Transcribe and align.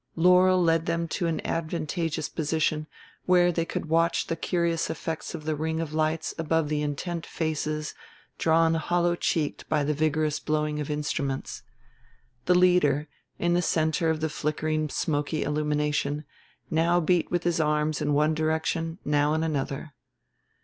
Laurel 0.15 0.59
led 0.63 0.87
them 0.87 1.07
to 1.07 1.27
an 1.27 1.39
advantageous 1.45 2.27
position, 2.27 2.87
where 3.27 3.51
they 3.51 3.65
could 3.65 3.85
watch 3.85 4.25
the 4.25 4.35
curious 4.35 4.89
effects 4.89 5.35
of 5.35 5.43
the 5.45 5.55
ring 5.55 5.79
of 5.79 5.93
lights 5.93 6.33
above 6.39 6.71
intent 6.71 7.23
faces 7.23 7.93
drawn 8.39 8.73
hollow 8.73 9.15
cheeked 9.15 9.69
by 9.69 9.83
the 9.83 9.93
vigorous 9.93 10.39
blowing 10.39 10.79
of 10.79 10.89
instruments. 10.89 11.61
The 12.45 12.55
leader, 12.55 13.09
in 13.37 13.53
the 13.53 13.61
center 13.61 14.09
of 14.09 14.21
the 14.21 14.29
flickering 14.29 14.89
smoky 14.89 15.43
illumination, 15.43 16.25
now 16.71 16.99
beat 16.99 17.29
with 17.29 17.43
his 17.43 17.59
arms 17.59 18.01
in 18.01 18.15
one 18.15 18.33
direction, 18.33 18.97
now 19.05 19.35
in 19.35 19.43
another. 19.43 19.93